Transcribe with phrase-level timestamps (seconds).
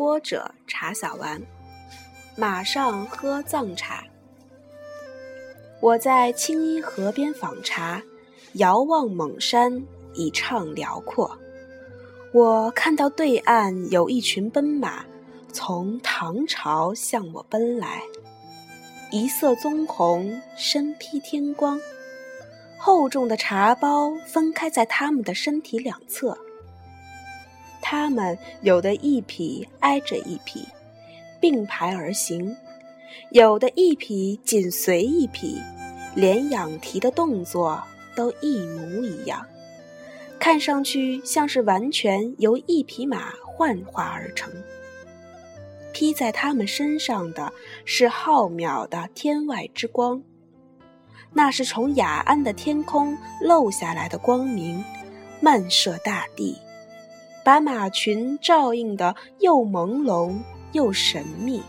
[0.00, 1.42] 播者茶小丸，
[2.34, 4.02] 马上喝藏茶。
[5.78, 8.02] 我在青衣河边访茶，
[8.54, 11.38] 遥望蒙山，以畅辽阔。
[12.32, 15.04] 我看到对岸有一群奔马，
[15.52, 18.00] 从唐朝向我奔来，
[19.10, 21.78] 一色棕红，身披天光，
[22.78, 26.38] 厚重的茶包分开在他们的身体两侧。
[27.90, 30.64] 他们有的一匹挨着一匹，
[31.40, 32.54] 并排而行；
[33.32, 35.60] 有的一匹紧随一匹，
[36.14, 37.82] 连仰蹄的动作
[38.14, 39.44] 都一模一样，
[40.38, 44.52] 看上去像是完全由一匹马幻化而成。
[45.92, 47.52] 披在他们身上的
[47.84, 50.22] 是浩渺的天外之光，
[51.32, 54.84] 那是从雅安的天空漏下来的光明，
[55.40, 56.56] 漫射大地。
[57.50, 60.38] 把马群照映的又朦胧
[60.70, 61.60] 又神秘。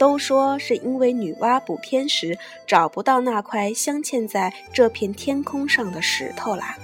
[0.00, 2.36] 都说是因为女娲补天时
[2.66, 6.76] 找不到那块镶嵌在这片天空上的石头啦，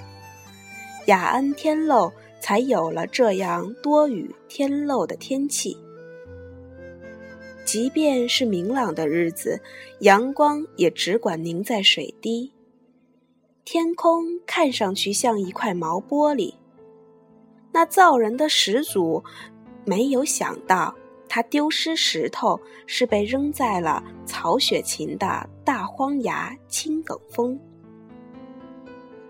[1.07, 5.75] 雅安天漏才有了这样多雨天漏的天气。
[7.65, 9.59] 即便是明朗的日子，
[9.99, 12.53] 阳光也只管凝在水滴。
[13.65, 16.53] 天空看上去像一块毛玻璃。
[17.71, 19.23] 那造人的始祖
[19.85, 20.93] 没有想到，
[21.29, 27.57] 他丢失石头是被扔在了曹雪芹的大荒崖青埂峰。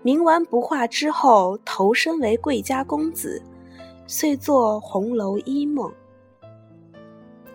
[0.02, 3.40] 冥顽不化之后，投身为贵家公子，
[4.06, 5.90] 遂作红楼一梦。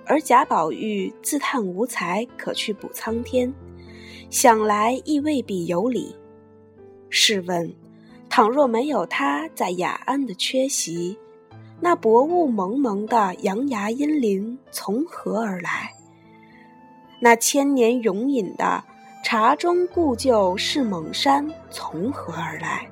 [0.06, 3.54] 而贾宝玉自叹无才可去补苍天，
[4.32, 6.16] 想来亦未必有理。
[7.10, 7.74] 试问，
[8.30, 11.18] 倘若没有他在雅安的缺席，
[11.80, 15.92] 那薄雾蒙蒙的阳崖阴林从何而来？
[17.20, 18.84] 那千年永隐的
[19.24, 22.90] 茶中故旧是蒙山从何而来？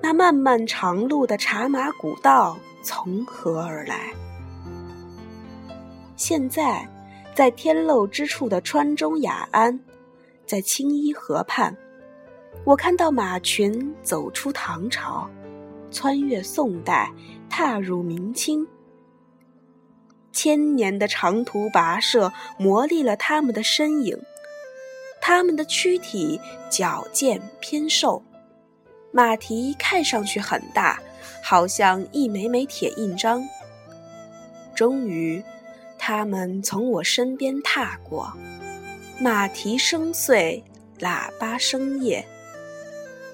[0.00, 4.12] 那漫漫长路的茶马古道从何而来？
[6.16, 6.88] 现在，
[7.34, 9.78] 在天漏之处的川中雅安，
[10.46, 11.76] 在青衣河畔。
[12.64, 15.28] 我看到马群走出唐朝，
[15.90, 17.12] 穿越宋代，
[17.48, 18.66] 踏入明清。
[20.32, 24.18] 千年的长途跋涉磨砺了他们的身影，
[25.20, 28.22] 他们的躯体矫健偏瘦，
[29.12, 31.00] 马蹄看上去很大，
[31.42, 33.42] 好像一枚枚铁印章。
[34.74, 35.42] 终于，
[35.96, 38.30] 他们从我身边踏过，
[39.18, 40.62] 马蹄声碎，
[40.98, 42.22] 喇叭声咽。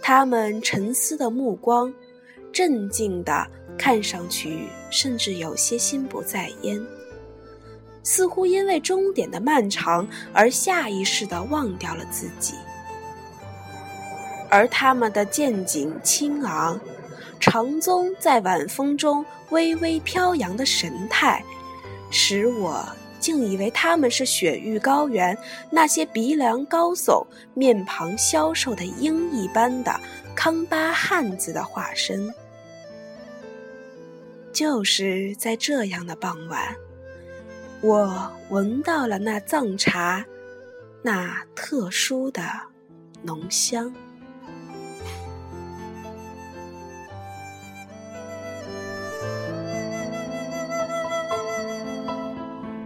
[0.02, 1.94] 他们沉思的目光，
[2.52, 3.46] 镇静的
[3.78, 6.84] 看上去，甚至有些心不在焉，
[8.02, 12.54] 似乎因为终点的漫长而下意识的忘掉了自己。
[14.50, 16.78] 而他们的剑颈轻昂，
[17.38, 21.42] 长鬃在晚风中微微飘扬的神态，
[22.10, 22.84] 使我。
[23.22, 25.38] 竟以为他们是雪域高原
[25.70, 27.24] 那些鼻梁高耸、
[27.54, 29.98] 面庞消瘦的鹰一般的
[30.34, 32.30] 康巴汉子的化身。
[34.52, 36.76] 就是在这样的傍晚，
[37.80, 40.22] 我闻到了那藏茶
[41.00, 42.42] 那特殊的
[43.22, 43.94] 浓香。